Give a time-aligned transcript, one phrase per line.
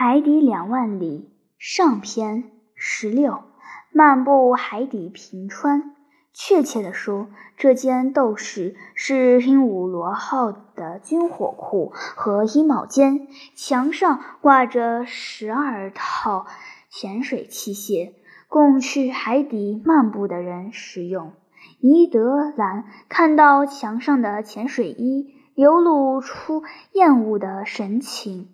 [0.00, 3.42] 海底两万里上篇十六，
[3.90, 5.96] 漫步海底平川。
[6.32, 7.26] 确切地说，
[7.56, 13.26] 这间斗室是鹦鹉螺号的军火库和衣帽间，
[13.56, 16.46] 墙上挂着十二套
[16.88, 18.12] 潜水器械，
[18.46, 21.32] 供去海底漫步的人使用。
[21.80, 26.62] 尼德兰看到墙上的潜水衣，流露出
[26.92, 28.50] 厌恶的神情。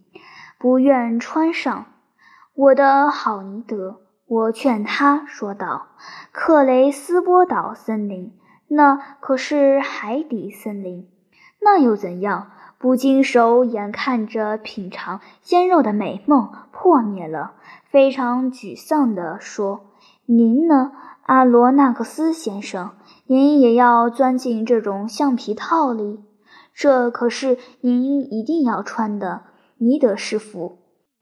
[0.59, 1.87] 不愿穿上，
[2.55, 5.89] 我的好尼德，我劝他说道
[6.33, 8.33] ：“克雷斯波岛森林，
[8.69, 11.09] 那可是海底森林，
[11.61, 12.51] 那又怎样？
[12.79, 17.53] 不经手，眼看着品尝鲜肉的美梦破灭了。”
[17.91, 19.87] 非常沮丧地说
[20.27, 22.91] ：“您呢，阿罗纳克斯先生？
[23.27, 26.25] 您也要钻进这种橡皮套里？
[26.75, 29.43] 这可是您一定要穿的。”
[29.85, 30.79] 尼德师傅，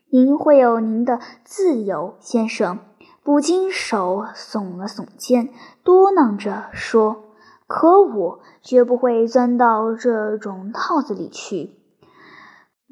[0.09, 2.79] 您会有您的自由，先生。
[3.25, 5.49] 捕鲸手耸了耸肩，
[5.83, 7.25] 嘟囔着说
[7.67, 11.71] ：“可我绝不会钻到这种套子里去，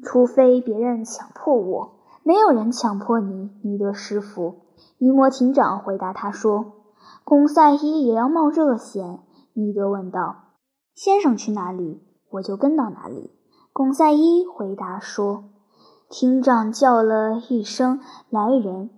[0.03, 2.01] 除非别人强迫我。
[2.23, 4.63] 没有人强迫你，尼德师傅。”
[4.99, 6.73] 尼摩艇长回答他说
[7.23, 9.21] ：“孔赛伊也要冒这个险。”
[9.55, 10.35] 尼德问道
[10.93, 13.31] ：“先生去哪里，我就跟到哪里。”
[13.73, 15.45] 巩赛伊回答说
[16.11, 18.89] ：“厅长叫了一声‘来人’，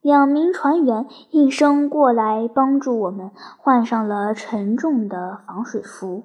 [0.00, 6.22] 两名船员应声过来，帮助我们换上了沉重的防水服。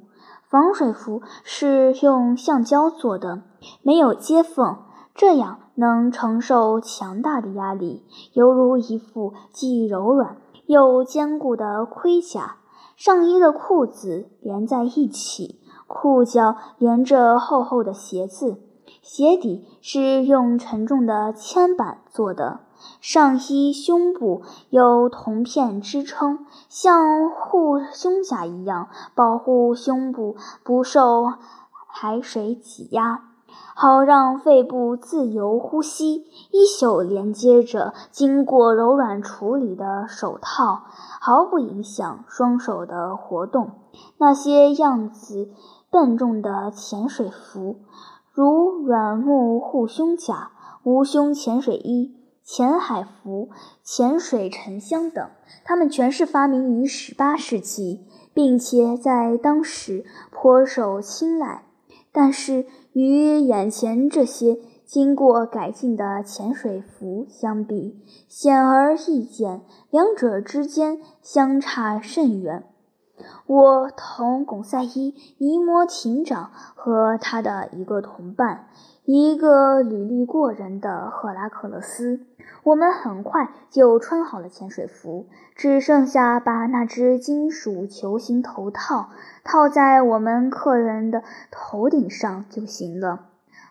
[0.49, 3.41] 防水服是用橡胶做的，
[3.83, 4.77] 没有接缝，
[5.13, 12.55] 这样能承受强大的压力，犹如一副既柔软又坚固的盔甲。
[12.95, 18.57] 上衣的裤子连在一起。”裤脚连着厚厚的鞋子，
[19.07, 22.59] 鞋底是用沉重的铅板做的。
[22.99, 31.31] 上衣胸部有铜片支撑，像护胸甲一样保护胸部不受
[31.87, 33.21] 海水挤压，
[33.73, 36.25] 好让肺部自由呼吸。
[36.51, 40.81] 衣袖连接着经过柔软处理的手套，
[41.21, 43.71] 毫不影响双手的活动。
[44.17, 45.49] 那些样子。
[45.89, 47.77] 笨重的潜水服，
[48.37, 50.51] 如软木护胸甲、
[50.83, 53.49] 无胸潜水衣、潜海服、
[53.81, 55.27] 潜水沉箱等，
[55.65, 58.05] 它们全是发明于十八世纪，
[58.35, 61.63] 并且在当时颇受青睐。
[62.11, 67.99] 但是，与眼前这些经过改进的潜水服相比，
[68.29, 72.67] 显而易见，两者之间相差甚远。
[73.45, 78.67] 我同巩赛伊、尼摩艇长和他的一个同伴，
[79.05, 82.21] 一个履历过人的赫拉克勒斯，
[82.63, 89.09] 我们很快就穿好了潜水服，只剩下把那只金属球形头套
[89.43, 93.27] 套在我们客人的头顶上就行了。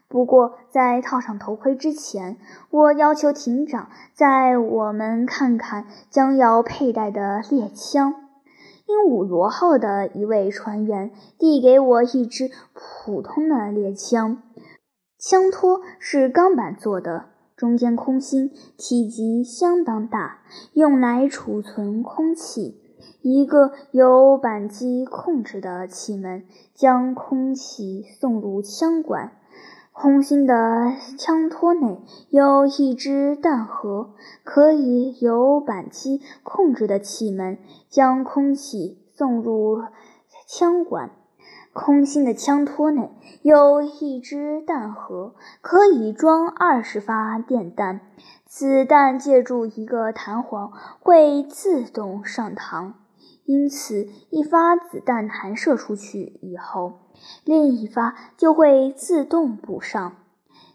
[0.09, 2.39] 不过，在套上头盔之前，
[2.71, 8.26] 我要求艇长在我们看看将要佩戴的猎枪。
[8.87, 14.41] 鹦鹉螺号的一位船员递给我一支普通的猎枪，
[15.19, 20.43] 枪托是钢板做的，中间空心，体积相当大，
[20.73, 22.81] 用来储存空气。
[23.23, 29.33] 一个由扳机控制的气门将空气送入枪管。
[29.99, 34.11] 空心的枪托内有一只弹盒，
[34.45, 37.57] 可以由扳机控制的气门
[37.89, 39.83] 将空气送入
[40.47, 41.13] 枪管。
[41.73, 48.03] 空心的枪托内有一只弹盒，可以装二十发电弹。
[48.45, 52.93] 子弹借助一个弹簧会自动上膛。
[53.47, 57.01] 因此，一发子弹弹射出去以后，
[57.45, 60.17] 另一发就会自动补上。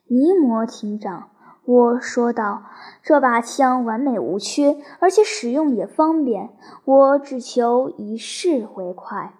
[0.07, 1.29] 尼摩艇长，
[1.65, 2.63] 我说道
[3.03, 6.49] ：“这把枪完美无缺，而且使用也方便。
[6.85, 9.33] 我只求一试为快。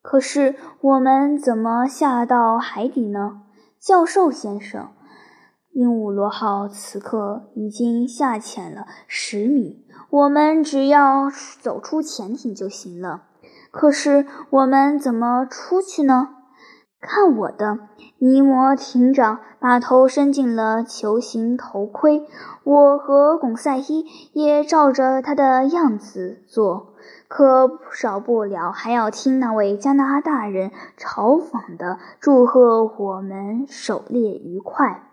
[0.00, 3.42] 可是，我们怎么下到海底呢，
[3.78, 4.88] 教授先生？”
[5.72, 11.28] 鹦鹉螺号此刻已经下潜了十米，我们只要
[11.60, 13.24] 走出潜艇就行了。
[13.72, 16.28] 可是我们怎么出去呢？
[17.06, 17.78] 看我的！
[18.18, 22.26] 尼摩艇长把头伸进了球形头盔，
[22.64, 26.94] 我和巩赛伊也照着他的样子做，
[27.28, 35.10] 可少不了还要听那位加拿大人嘲讽的祝贺我们狩猎愉快。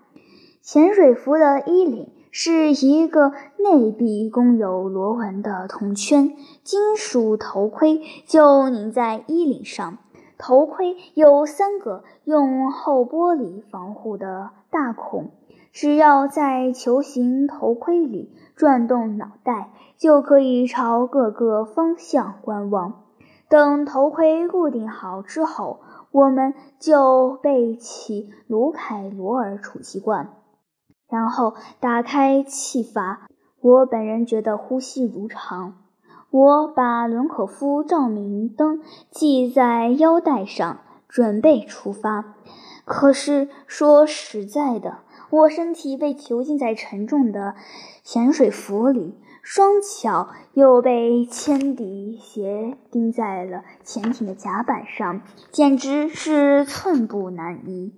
[0.62, 6.32] 潜水服的衣领是一个内壁共有螺纹的铜圈，
[6.64, 9.98] 金属头盔就拧在衣领上。
[10.42, 15.30] 头盔有三个用厚玻璃防护的大孔，
[15.72, 23.04] 只要在球形头盔里转动脑袋，就可以朝各个方向观望。
[23.50, 30.34] 等头盔固定好之后，我们就背起卢凯罗尔储气罐，
[31.08, 33.28] 然后打开气阀。
[33.62, 35.76] 我本人觉得呼吸如常。
[36.32, 38.80] 我把伦可夫照明灯
[39.12, 40.80] 系在腰带上，
[41.10, 42.36] 准备出发。
[42.86, 45.00] 可是说实在的，
[45.30, 47.56] 我身体被囚禁在沉重的
[48.02, 57.94] 潜水服里，双脚又被铅笛鞋钉在了潜艇的甲板上，简直是寸步难移。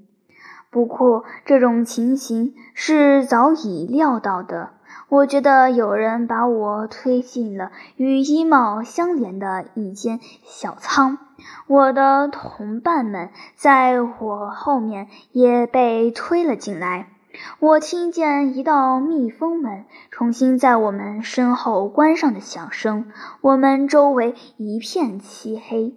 [0.72, 4.72] 不过这种情形是早已料到的。
[5.14, 11.20] 我觉得有人把我推进了与衣帽相连的一间小仓，
[11.68, 17.10] 我的同伴们在我后面也被推了进来。
[17.60, 23.06] 我听见一道密封门重新在我们身后关上的响声，
[23.42, 25.96] 我们周围一片漆黑。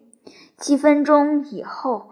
[0.59, 2.11] 几分钟以后，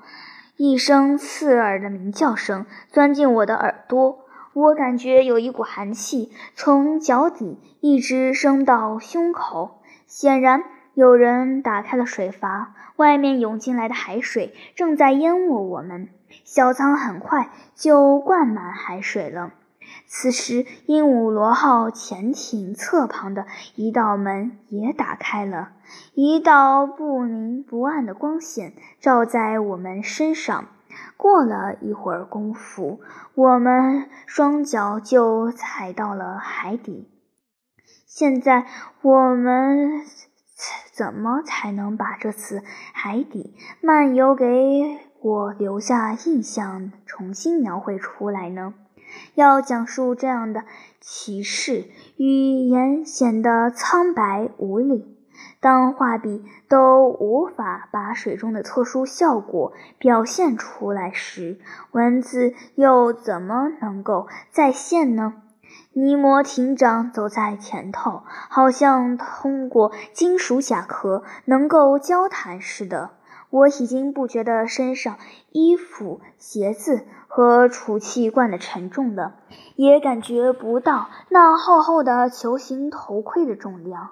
[0.57, 4.24] 一声刺耳的鸣叫声钻进我的耳朵。
[4.55, 10.63] 我感觉有一股寒气从脚底一直升到胸口，显然
[10.95, 16.09] 有人打开了水阀，外面涌进来的海水正在淹没我们。
[16.45, 19.53] 小舱很快就灌满海水了。
[20.07, 25.73] 此时，鹦鹉螺号潜艇侧旁的一道门也打开了，
[26.15, 30.67] 一道不明不暗的光线照在我们身上。
[31.17, 33.01] 过了一会儿功夫，
[33.35, 37.11] 我们双脚就踩到了海底。
[38.07, 38.67] 现在
[39.03, 40.03] 我们
[40.93, 42.63] 怎么才能把这次
[42.93, 48.75] 海底漫游给我留下印象重新描绘出来呢？
[49.35, 50.65] 要讲述这样的
[51.01, 51.85] 奇事，
[52.17, 52.27] 语
[52.69, 55.14] 言显得苍白无力。
[55.65, 61.59] 当画笔都无法把水中的特殊效果表现出来时，
[61.93, 65.37] 文字又怎么能够再现呢？
[65.95, 73.13] 尼摩艇长走在前头，好像通过金属甲壳能够交谈似的。
[73.49, 75.17] 我已经不觉得身上
[75.51, 79.37] 衣服、鞋子和储气罐的沉重了，
[79.77, 84.11] 也感觉不到那厚厚的球形头盔的重量。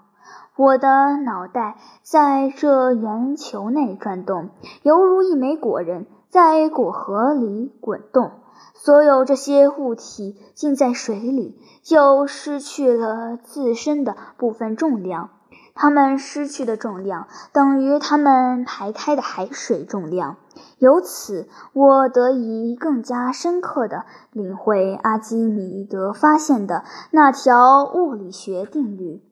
[0.55, 4.51] 我的脑袋在这圆球内转动，
[4.83, 8.33] 犹如一枚果仁在果核里滚动。
[8.75, 15.31] 所有这些物体浸在水里，就失去了自身的部分重量。
[15.75, 20.37] 它们失去的重量等于它们排开的海水重量。
[20.79, 29.23] 由此，我得以更加深刻地领会阿基米德发现的那条物理学定律。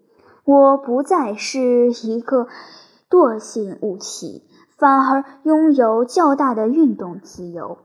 [0.45, 2.49] 我不再是一个
[3.09, 4.45] 惰性物体，
[4.77, 7.79] 反而拥有较大的运动自由。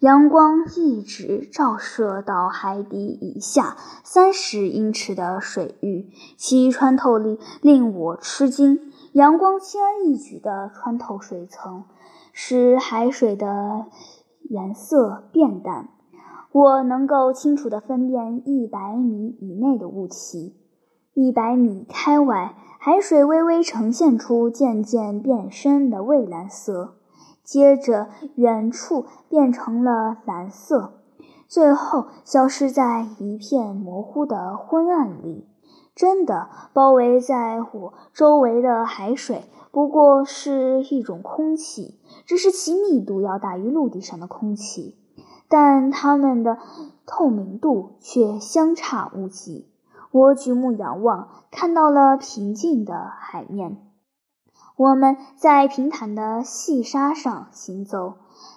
[0.00, 8.92] 阳光一直照射到海底以下三十英尺的水域，其穿透力令我吃惊。
[9.12, 11.84] 阳光轻而易举地穿透水层，
[12.32, 13.86] 使海水的
[14.42, 15.88] 颜色变淡。
[16.52, 20.54] 我能够清楚地分辨一百米以内的物体。
[21.14, 26.94] 一百米开外，海水微微呈现出渐渐变深的蔚蓝色，
[27.44, 31.02] 接着远处变成了蓝色，
[31.46, 35.46] 最后消失在一片模糊的昏暗里。
[35.94, 44.96] 真的，包围在我周围的海水不过是一种空气，只是其密度要大于陆地上的空气，
[45.46, 46.56] 但它们的
[47.04, 49.68] 透明度却相差无几。
[50.12, 53.78] 我举目仰望，看到了平静的海面。
[54.76, 58.14] 我们在平坦的细沙上行走，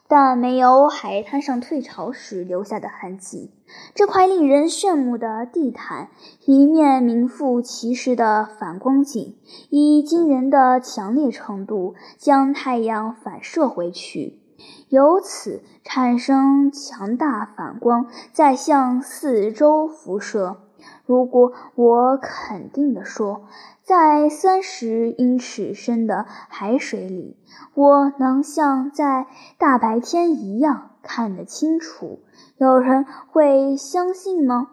[0.08, 3.54] 但没有海滩上退潮时留下的痕迹。
[3.94, 6.10] 这块令人炫目的地毯，
[6.46, 9.38] 一面名副其实的反光镜，
[9.70, 14.42] 以惊人的强烈程度将太阳反射回去，
[14.90, 20.58] 由此产生强大反光，再向四周辐射。
[21.06, 23.48] 如果我肯定地说，
[23.84, 27.38] 在三十英尺深的海水里，
[27.74, 29.28] 我能像在
[29.58, 32.20] 大白天一样看得清楚。
[32.58, 34.70] 有人会相信吗？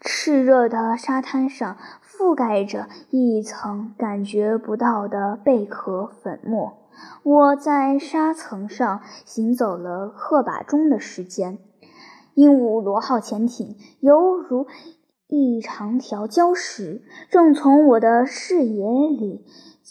[0.00, 6.78] 炽热的沙滩上覆盖着一层感觉不到的贝壳粉末。
[7.22, 11.58] 我在沙层上行走了赫把钟的时间。
[12.34, 14.66] 鹦鹉螺号潜艇犹如
[15.28, 19.44] 一长条礁石，正从我的视野里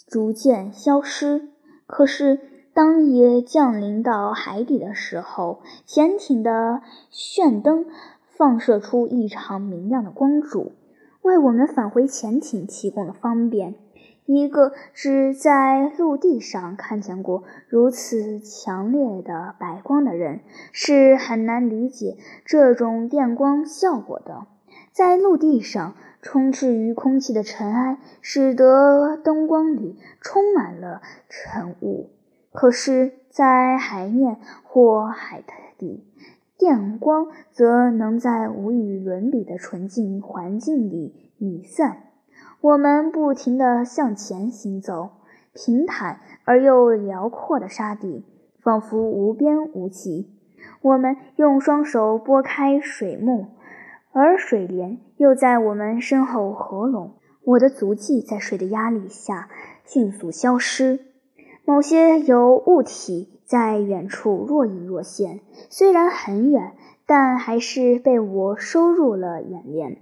[0.08, 1.50] 逐渐消失。
[1.86, 2.40] 可是，
[2.72, 7.84] 当夜降临到海底的时候，潜艇的炫灯
[8.28, 10.72] 放射出异常明亮的光柱，
[11.20, 13.74] 为我们返回潜艇提供了方便。
[14.24, 20.40] 一个只在陆地上看见过如此强烈的白光的人，
[20.72, 24.46] 是很难理解这种电光效果的。
[24.96, 32.08] 在陆地上，充斥于空气的尘埃使得灯光里充满了尘雾；
[32.50, 35.44] 可是，在海面或海
[35.76, 36.02] 底，
[36.56, 42.04] 电光则能在无与伦比的纯净环境里弥散。
[42.62, 45.10] 我们不停地向前行走，
[45.52, 48.24] 平坦而又辽阔的沙地
[48.62, 50.32] 仿佛无边无际。
[50.80, 53.48] 我们用双手拨开水幕，
[54.18, 57.16] 而水帘又在我们身后合拢。
[57.44, 59.50] 我的足迹在水的压力下
[59.84, 61.00] 迅速消失。
[61.66, 66.72] 某些有物体在远处若隐若现，虽然很远，
[67.04, 69.98] 但还是被我收入了眼帘。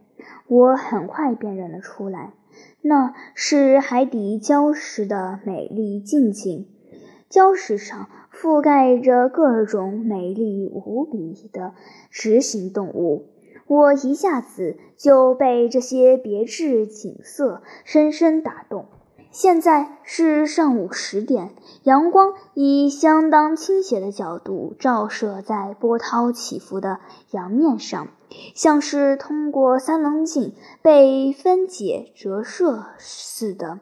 [0.47, 2.35] 我很快辨认了出来。
[2.83, 6.69] 那是海底礁石的美丽静景，
[7.29, 11.75] 礁石上覆盖着各种美丽无比的
[12.11, 13.34] 直行动物。
[13.67, 18.87] 我一下子就被这些别致景色深深打动。
[19.31, 21.51] 现在是上午十点，
[21.83, 27.01] 阳光以相当倾斜的角度照射在波涛起伏的
[27.33, 28.07] 洋面上，
[28.55, 33.81] 像是通过三棱镜被分解折射似的。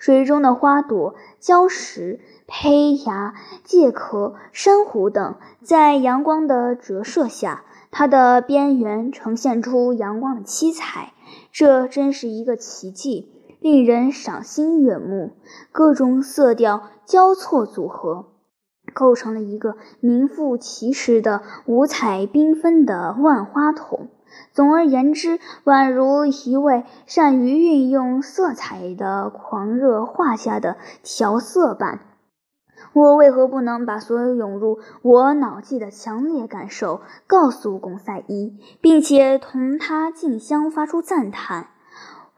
[0.00, 11.12] 水中的花朵、礁石、胚芽、介壳、珊瑚等，在阳光的折射下，它的边缘呈现出阳光的七彩。
[11.52, 13.32] 这真是一个奇迹。
[13.60, 15.32] 令人赏心悦目，
[15.72, 18.26] 各种色调交错组合，
[18.94, 24.10] 构成了一个名副其实的五彩缤纷的万花筒。
[24.52, 31.98] 总而言之，宛如一位善于运用色彩的狂热画家的调色板。
[32.98, 41.68] 我为何不能把所有涌入我脑际的强烈感受告诉贡赛伊，并且同他竞相发出赞叹？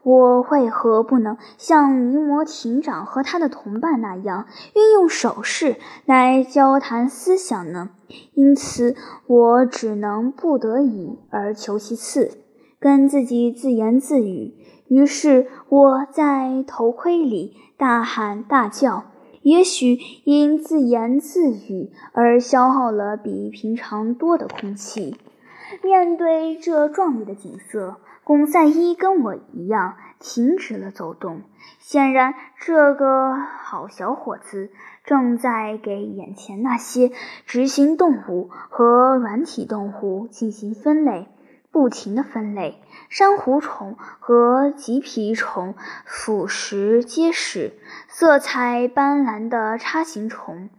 [0.03, 7.89] 我为何不能像尼摩艇长和他的同伴那样运用手势来交谈思想呢？
[8.35, 12.31] 因此，我只能不得已而求其次，
[12.79, 14.53] 跟自己自言自语。
[14.87, 19.05] 于是，我在头盔里大喊大叫，
[19.41, 25.17] 也许因自言自语而消耗了比平常多的空气。
[25.83, 27.97] 面对这壮丽的景色。
[28.23, 31.41] 巩赛伊跟我一样停止了走动，
[31.79, 34.69] 显然这个好小伙子
[35.03, 37.11] 正在给眼前那些
[37.47, 41.27] 执行动物和软体动物进行分类，
[41.71, 42.75] 不停的分类。
[43.11, 45.75] 珊瑚虫和棘皮虫
[46.05, 47.73] 腐蚀结实，
[48.07, 50.69] 色彩斑斓的叉形虫，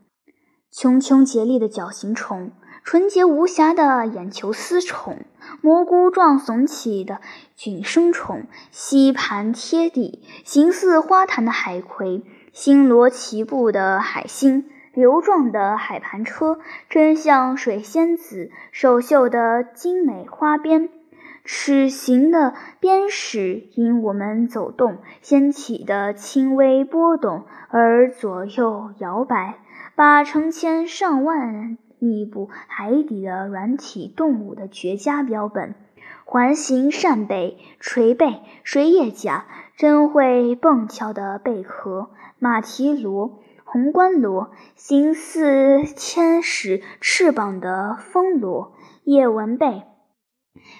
[0.72, 2.52] 茕茕孑立的角形虫。
[2.84, 5.18] 纯洁无瑕的眼球丝虫，
[5.60, 7.20] 蘑菇状耸起的
[7.54, 16.58] 菌生虫，吸盘贴地、形似花坛的海葵，星罗棋布的海星，流状的海盘车，
[16.88, 20.88] 真像水仙子手绣的精美花边。
[21.44, 29.58] 齿形的边石因我们走动掀起的轻微波动而左右摇摆，
[29.94, 31.78] 把成千上万。
[31.98, 35.76] 密布海底的软体动物的绝佳标本：
[36.24, 39.46] 环形扇贝、锤贝、水叶甲、
[39.76, 48.72] 真会蹦跳的贝壳、马蹄螺、红冠螺、形似天使翅膀的风螺、
[49.04, 49.84] 叶纹贝，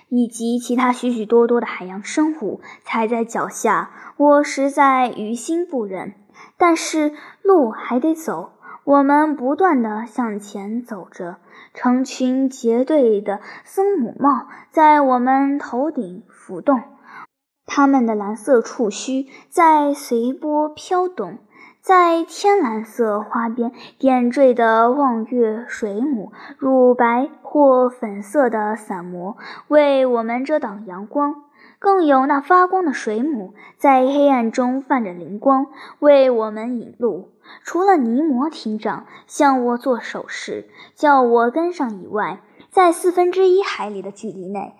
[0.08, 6.14] 以及其他许许多多的海洋生物踩在脚下，我实在于心不忍。
[6.56, 7.12] 但是
[7.42, 8.52] 路还得走。
[8.84, 11.36] 我们不断地向前走着，
[11.72, 16.82] 成群结队的僧母帽在我们头顶浮动，
[17.64, 21.38] 它们的蓝色触须在随波飘动。
[21.82, 29.36] 在天蓝色花边点缀的望月水母，乳白或粉色的伞膜
[29.66, 31.32] 为我们遮挡阳光；
[31.80, 35.66] 更有那发光的水母，在黑暗中泛着灵光，
[35.98, 37.30] 为我们引路。
[37.64, 44.76] 除了尼摩艇长向我做手势，叫我跟上以外，在四分之一海里的距离内，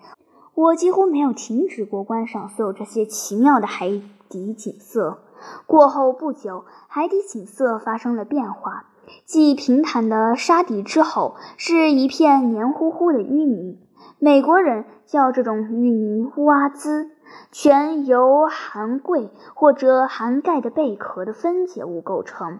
[0.53, 3.89] 我几乎没有停止过观赏所有这些奇妙的海
[4.29, 5.22] 底景色。
[5.65, 8.85] 过后不久，海底景色发生了变化。
[9.25, 13.79] 继平坦的沙底之后，是一片黏糊糊的淤泥。
[14.19, 17.11] 美国人叫这种淤泥“乌阿兹”，
[17.51, 22.59] 全由含桂或者含钙的贝壳的分解物构成。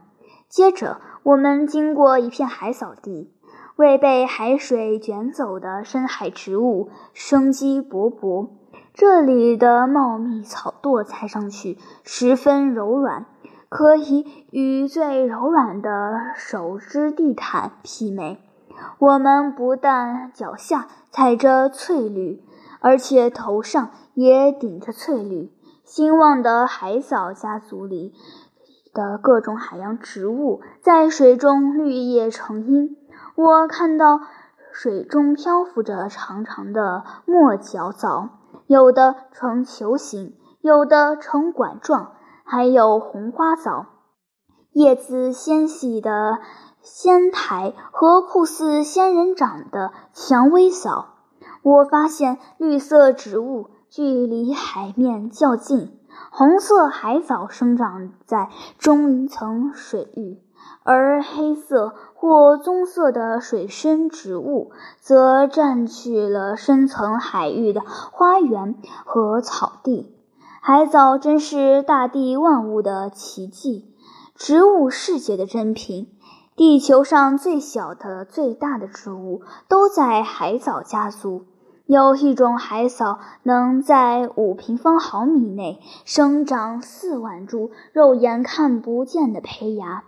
[0.50, 3.32] 接着，我们经过一片海藻地，
[3.78, 8.50] 未被海水卷走的深海植物生机勃勃。
[8.94, 13.26] 这里的茂密草垛踩上去十分柔软，
[13.68, 18.40] 可以与最柔软的手织地毯媲美。
[19.00, 22.44] 我们不但脚下踩着翠绿，
[22.82, 25.52] 而且头上也顶着翠绿。
[25.84, 28.14] 兴旺的海藻家族里
[28.94, 32.96] 的各种海洋植物在水中绿叶成荫。
[33.34, 34.22] 我看到
[34.72, 38.30] 水中漂浮着长长的墨角藻。
[38.68, 43.88] 有的呈球形，有的呈管状，还有红花藻，
[44.72, 46.40] 叶子纤细的
[46.82, 51.10] 仙台和酷似仙人掌的蔷薇藻。
[51.62, 56.00] 我发现绿色植物距离海面较近，
[56.32, 60.42] 红色海藻生长在中层水域。
[60.84, 68.76] 而黑色或棕色的水生植物则占据了深层海域的花园
[69.06, 70.14] 和草地。
[70.62, 73.94] 海藻真是大地万物的奇迹，
[74.36, 76.10] 植物世界的珍品。
[76.56, 81.46] 地球上最小的、最大的植物都在海藻家族。
[81.86, 90.04] 有一种海藻能在五平方毫米内生长四万株肉眼看不见的胚芽。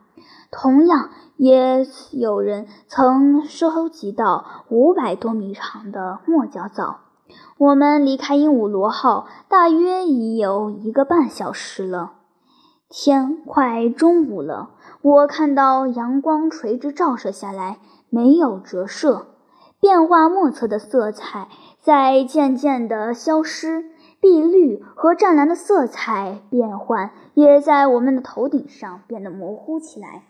[0.51, 7.01] 同样，也有人曾收集到五百多米长的墨角藻。
[7.57, 12.13] 我们离开鹦鹉螺号大约已有一个半小时了，
[12.89, 14.71] 天快中午了。
[15.01, 19.27] 我看到阳光垂直照射下来，没有折射，
[19.79, 21.47] 变化莫测的色彩
[21.81, 23.85] 在渐渐地消失，
[24.25, 30.23] 碧绿和湛蓝的色彩变换也在我们的头顶上变得模糊起来。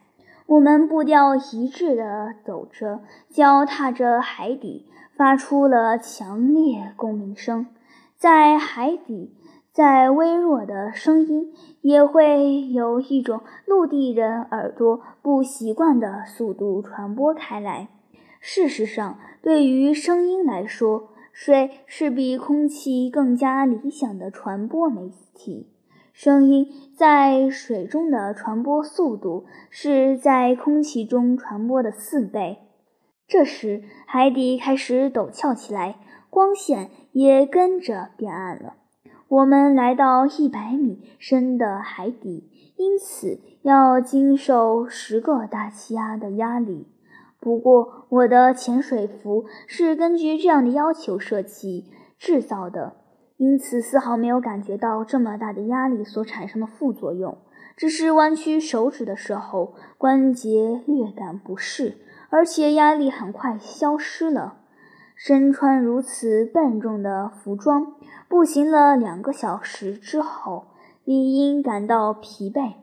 [0.47, 7.67] 我们步调一致地走着，脚踏着海底，发出了强烈共鸣声。
[8.17, 9.33] 在海底，
[9.71, 17.87] 再微弱的声音也会有一种陆地人耳朵不习惯的速度传播开来。
[18.41, 25.67] 事实上，对于声音来说，水是比空气更加理想的传播媒体。
[26.13, 32.59] 声音在水中的传播速度是在空气中传播的四倍。
[33.27, 35.97] 这时，海底开始陡峭起来，
[36.29, 38.75] 光线也跟着变暗了。
[39.27, 46.87] 我们来到一百米深的海底，因此要经受十个大气压的压力。
[47.45, 52.95] 不过，我的潜水服是根据这样的要求设计制造的。
[53.37, 57.37] 因此，丝毫没有感觉到这么大的压力所产生的副作用，
[57.77, 61.99] 只是弯曲手指的时候关节略感不适，
[62.31, 64.61] 而且压力很快消失了。
[65.15, 67.93] 身穿如此笨重的服装，
[68.27, 70.65] 步行了两个小时之后，
[71.03, 72.73] 理应感到疲惫，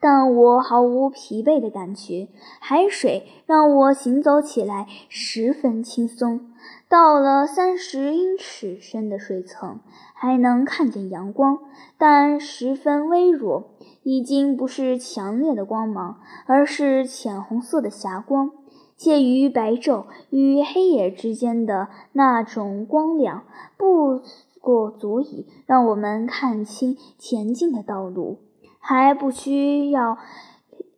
[0.00, 2.28] 但我毫无疲惫的感觉。
[2.58, 6.50] 海水让我行走起来十分轻松。
[6.88, 9.78] 到了三十英尺深的水层，
[10.12, 11.58] 还能看见阳光，
[11.96, 13.70] 但十分微弱，
[14.02, 18.50] 已经不是强烈的光芒，而是浅红色的霞光，
[18.96, 23.44] 介于白昼与黑夜之间的那种光亮，
[23.76, 24.20] 不
[24.60, 28.38] 过足以让我们看清前进的道路，
[28.80, 30.18] 还不需要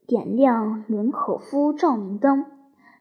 [0.06, 2.46] 点亮伦可夫照明灯。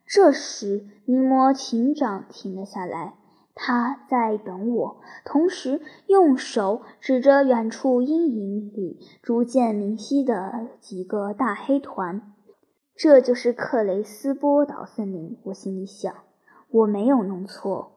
[0.05, 3.13] 这时，尼摩艇长停了下来，
[3.55, 12.33] 他在等我，同时用手指着远处阴影里逐渐明晰的几个大黑团。
[12.93, 16.13] 这就是克雷斯波岛森林，我心里想，
[16.69, 17.90] 我没有弄错。